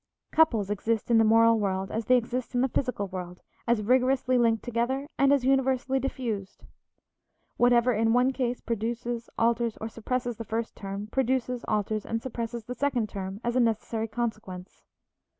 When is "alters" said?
9.37-9.77, 11.65-12.03